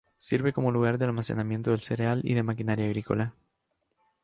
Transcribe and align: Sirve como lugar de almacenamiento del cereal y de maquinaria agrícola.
Sirve 0.17 0.51
como 0.51 0.71
lugar 0.71 0.97
de 0.97 1.05
almacenamiento 1.05 1.69
del 1.69 1.79
cereal 1.81 2.21
y 2.23 2.33
de 2.33 2.41
maquinaria 2.41 2.85
agrícola. 2.87 3.35